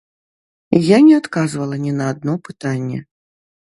Я 0.85 0.97
не 1.09 1.13
адказвала 1.23 1.81
ні 1.87 1.95
на 2.01 2.11
адно 2.17 2.33
пытанне. 2.51 2.99